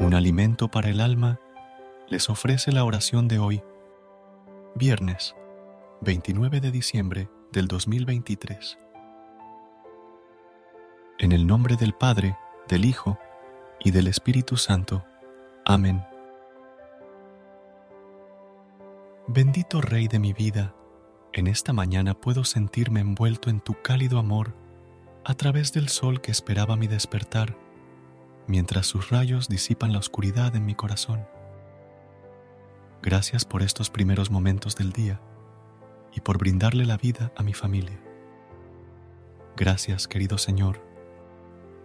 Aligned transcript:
Un 0.00 0.14
alimento 0.14 0.70
para 0.70 0.90
el 0.90 1.00
alma 1.00 1.40
les 2.08 2.30
ofrece 2.30 2.70
la 2.70 2.84
oración 2.84 3.26
de 3.26 3.40
hoy, 3.40 3.64
viernes 4.76 5.34
29 6.02 6.60
de 6.60 6.70
diciembre 6.70 7.28
del 7.50 7.66
2023. 7.66 8.78
En 11.18 11.32
el 11.32 11.48
nombre 11.48 11.74
del 11.74 11.94
Padre, 11.94 12.38
del 12.68 12.84
Hijo 12.84 13.18
y 13.80 13.90
del 13.90 14.06
Espíritu 14.06 14.56
Santo. 14.56 15.04
Amén. 15.64 16.04
Bendito 19.26 19.80
Rey 19.80 20.06
de 20.06 20.20
mi 20.20 20.32
vida, 20.32 20.76
en 21.32 21.48
esta 21.48 21.72
mañana 21.72 22.14
puedo 22.14 22.44
sentirme 22.44 23.00
envuelto 23.00 23.50
en 23.50 23.60
tu 23.60 23.74
cálido 23.82 24.20
amor 24.20 24.54
a 25.24 25.34
través 25.34 25.72
del 25.72 25.88
sol 25.88 26.20
que 26.20 26.30
esperaba 26.30 26.76
mi 26.76 26.86
despertar, 26.86 27.56
mientras 28.48 28.86
sus 28.86 29.10
rayos 29.10 29.48
disipan 29.48 29.92
la 29.92 29.98
oscuridad 29.98 30.56
en 30.56 30.66
mi 30.66 30.74
corazón. 30.74 31.24
Gracias 33.02 33.44
por 33.44 33.62
estos 33.62 33.90
primeros 33.90 34.30
momentos 34.30 34.74
del 34.74 34.90
día 34.90 35.20
y 36.12 36.20
por 36.20 36.38
brindarle 36.38 36.84
la 36.84 36.96
vida 36.96 37.30
a 37.36 37.42
mi 37.44 37.52
familia. 37.52 38.00
Gracias, 39.56 40.08
querido 40.08 40.38
Señor, 40.38 40.80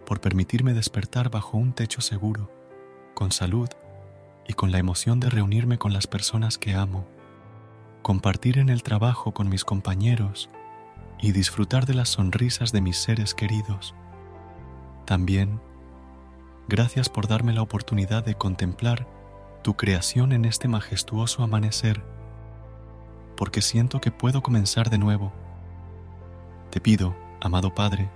por 0.06 0.20
permitirme 0.20 0.74
despertar 0.74 1.30
bajo 1.30 1.58
un 1.58 1.72
techo 1.72 2.00
seguro, 2.00 2.50
con 3.14 3.30
salud 3.30 3.68
y 4.48 4.54
con 4.54 4.72
la 4.72 4.78
emoción 4.78 5.20
de 5.20 5.30
reunirme 5.30 5.78
con 5.78 5.92
las 5.92 6.06
personas 6.06 6.58
que 6.58 6.74
amo, 6.74 7.06
compartir 8.02 8.58
en 8.58 8.70
el 8.70 8.82
trabajo 8.82 9.32
con 9.32 9.48
mis 9.48 9.64
compañeros 9.64 10.50
y 11.20 11.32
disfrutar 11.32 11.86
de 11.86 11.94
las 11.94 12.08
sonrisas 12.08 12.72
de 12.72 12.80
mis 12.80 12.96
seres 12.96 13.34
queridos. 13.34 13.94
También, 15.04 15.60
gracias 16.68 17.08
por 17.08 17.28
darme 17.28 17.52
la 17.52 17.62
oportunidad 17.62 18.24
de 18.24 18.34
contemplar 18.34 19.06
tu 19.62 19.76
creación 19.76 20.32
en 20.32 20.44
este 20.44 20.68
majestuoso 20.68 21.42
amanecer, 21.42 22.02
porque 23.36 23.62
siento 23.62 24.00
que 24.00 24.10
puedo 24.10 24.42
comenzar 24.42 24.90
de 24.90 24.98
nuevo. 24.98 25.32
Te 26.70 26.80
pido, 26.80 27.14
amado 27.40 27.74
Padre, 27.74 28.10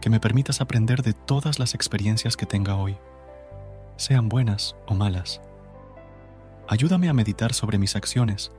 que 0.00 0.10
me 0.10 0.20
permitas 0.20 0.60
aprender 0.60 1.02
de 1.02 1.12
todas 1.12 1.58
las 1.58 1.74
experiencias 1.74 2.36
que 2.36 2.46
tenga 2.46 2.76
hoy, 2.76 2.96
sean 3.96 4.28
buenas 4.28 4.76
o 4.86 4.94
malas. 4.94 5.40
Ayúdame 6.68 7.08
a 7.08 7.14
meditar 7.14 7.54
sobre 7.54 7.78
mis 7.78 7.96
acciones, 7.96 8.52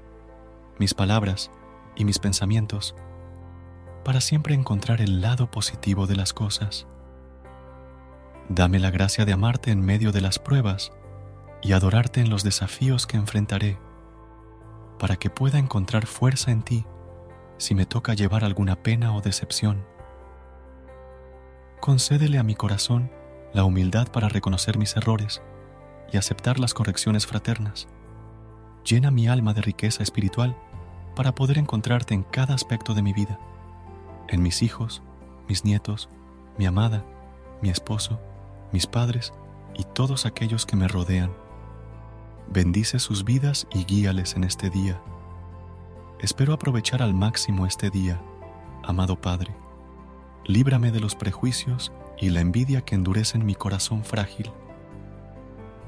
mis 0.79 0.93
palabras 0.93 1.51
y 1.95 2.05
mis 2.05 2.19
pensamientos, 2.19 2.95
para 4.03 4.21
siempre 4.21 4.55
encontrar 4.55 5.01
el 5.01 5.21
lado 5.21 5.51
positivo 5.51 6.07
de 6.07 6.15
las 6.15 6.33
cosas. 6.33 6.87
Dame 8.49 8.79
la 8.79 8.91
gracia 8.91 9.25
de 9.25 9.33
amarte 9.33 9.71
en 9.71 9.81
medio 9.81 10.11
de 10.11 10.21
las 10.21 10.39
pruebas 10.39 10.91
y 11.61 11.73
adorarte 11.73 12.21
en 12.21 12.29
los 12.29 12.43
desafíos 12.43 13.07
que 13.07 13.17
enfrentaré, 13.17 13.77
para 14.99 15.15
que 15.17 15.29
pueda 15.29 15.59
encontrar 15.59 16.05
fuerza 16.05 16.51
en 16.51 16.61
ti 16.63 16.85
si 17.57 17.75
me 17.75 17.85
toca 17.85 18.13
llevar 18.13 18.43
alguna 18.43 18.81
pena 18.83 19.15
o 19.15 19.21
decepción 19.21 19.83
concédele 21.79 22.37
a 22.37 22.43
mi 22.43 22.55
corazón 22.55 23.09
la 23.53 23.63
humildad 23.63 24.09
para 24.11 24.29
reconocer 24.29 24.77
mis 24.77 24.97
errores 24.97 25.41
y 26.11 26.17
aceptar 26.17 26.59
las 26.59 26.73
correcciones 26.73 27.25
fraternas. 27.25 27.87
Llena 28.83 29.11
mi 29.11 29.27
alma 29.27 29.53
de 29.53 29.61
riqueza 29.61 30.03
espiritual 30.03 30.57
para 31.15 31.33
poder 31.33 31.57
encontrarte 31.57 32.13
en 32.13 32.23
cada 32.23 32.55
aspecto 32.55 32.93
de 32.93 33.01
mi 33.01 33.13
vida, 33.13 33.39
en 34.27 34.41
mis 34.41 34.63
hijos, 34.63 35.01
mis 35.47 35.65
nietos, 35.65 36.09
mi 36.57 36.65
amada, 36.65 37.05
mi 37.61 37.69
esposo, 37.69 38.19
mis 38.71 38.87
padres 38.87 39.33
y 39.75 39.83
todos 39.83 40.25
aquellos 40.25 40.65
que 40.65 40.75
me 40.75 40.87
rodean. 40.87 41.31
Bendice 42.49 42.99
sus 42.99 43.23
vidas 43.23 43.67
y 43.73 43.85
guíales 43.85 44.35
en 44.35 44.43
este 44.43 44.69
día. 44.69 45.01
Espero 46.19 46.53
aprovechar 46.53 47.01
al 47.01 47.13
máximo 47.13 47.65
este 47.65 47.89
día, 47.89 48.21
amado 48.83 49.19
Padre 49.19 49.53
líbrame 50.47 50.91
de 50.91 51.01
los 51.01 51.15
prejuicios 51.15 51.91
y 52.17 52.29
la 52.29 52.39
envidia 52.39 52.81
que 52.81 52.95
endurecen 52.95 53.45
mi 53.45 53.53
corazón 53.53 54.03
frágil. 54.03 54.51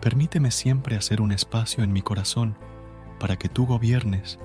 Permíteme 0.01 0.51
siempre 0.51 0.97
hacer 0.97 1.21
un 1.21 1.31
espacio 1.31 1.83
en 1.83 1.93
mi 1.93 2.01
corazón 2.01 2.57
para 3.19 3.37
que 3.37 3.49
tú 3.49 3.65
gobiernes 3.65 4.37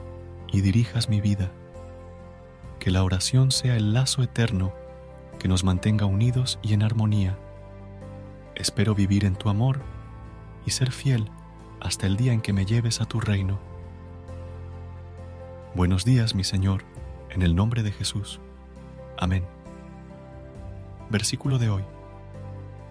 y 0.53 0.61
dirijas 0.61 1.09
mi 1.09 1.21
vida. 1.21 1.53
Que 2.79 2.91
la 2.91 3.03
oración 3.03 3.51
sea 3.51 3.77
el 3.77 3.93
lazo 3.93 4.23
eterno 4.23 4.73
que 5.39 5.49
nos 5.49 5.65
mantenga 5.65 6.07
unidos 6.07 6.61
y 6.63 6.75
en 6.75 6.85
armonía. 6.85 7.39
Espero 8.55 8.95
vivir 8.95 9.25
en 9.25 9.35
tu 9.35 9.49
amor 9.49 9.81
y 10.65 10.71
ser 10.71 10.93
fiel 10.93 11.31
hasta 11.81 12.07
el 12.07 12.17
día 12.17 12.33
en 12.33 12.41
que 12.41 12.53
me 12.53 12.65
lleves 12.65 13.01
a 13.01 13.05
tu 13.05 13.21
reino. 13.21 13.59
Buenos 15.75 16.05
días, 16.05 16.35
mi 16.37 16.45
Señor, 16.45 16.85
en 17.31 17.43
el 17.43 17.57
nombre 17.57 17.83
de 17.83 17.91
Jesús. 17.91 18.41
Amén. 19.19 19.45
Versículo 21.11 21.59
de 21.59 21.69
hoy. 21.69 21.83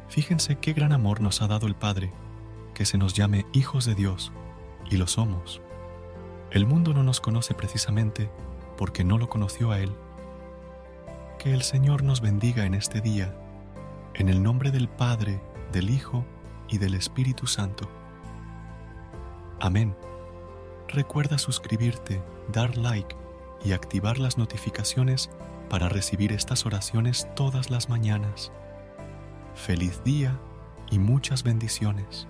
Fíjense 0.09 0.57
qué 0.57 0.73
gran 0.73 0.91
amor 0.91 1.21
nos 1.21 1.41
ha 1.41 1.47
dado 1.47 1.65
el 1.65 1.75
Padre, 1.75 2.11
que 2.73 2.85
se 2.85 2.97
nos 2.97 3.13
llame 3.13 3.45
hijos 3.53 3.85
de 3.85 3.95
Dios, 3.95 4.33
y 4.91 4.97
lo 4.97 5.07
somos. 5.07 5.61
El 6.51 6.65
mundo 6.65 6.93
no 6.93 7.03
nos 7.03 7.21
conoce 7.21 7.53
precisamente 7.53 8.29
porque 8.77 9.03
no 9.03 9.17
lo 9.17 9.29
conoció 9.29 9.71
a 9.71 9.79
Él. 9.79 9.95
Que 11.39 11.53
el 11.53 11.63
Señor 11.63 12.03
nos 12.03 12.19
bendiga 12.19 12.65
en 12.65 12.73
este 12.73 12.99
día, 12.99 13.33
en 14.13 14.29
el 14.29 14.43
nombre 14.43 14.71
del 14.71 14.89
Padre, 14.89 15.41
del 15.73 15.89
Hijo 15.89 16.23
y 16.69 16.77
del 16.77 16.93
Espíritu 16.93 17.47
Santo. 17.47 17.89
Amén. 19.59 19.93
Recuerda 20.87 21.37
suscribirte, 21.37 22.23
dar 22.53 22.77
like 22.77 23.15
y 23.65 23.73
activar 23.73 24.19
las 24.19 24.37
notificaciones 24.37 25.29
para 25.69 25.89
recibir 25.89 26.31
estas 26.31 26.65
oraciones 26.65 27.27
todas 27.35 27.69
las 27.71 27.89
mañanas. 27.89 28.51
Feliz 29.55 30.01
día 30.03 30.39
y 30.91 30.99
muchas 30.99 31.43
bendiciones. 31.43 32.27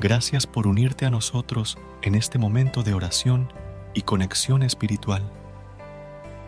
Gracias 0.00 0.46
por 0.46 0.66
unirte 0.66 1.06
a 1.06 1.10
nosotros 1.10 1.78
en 2.02 2.14
este 2.14 2.38
momento 2.38 2.82
de 2.82 2.94
oración 2.94 3.52
y 3.94 4.02
conexión 4.02 4.62
espiritual. 4.62 5.30